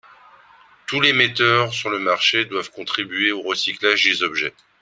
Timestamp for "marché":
1.99-2.45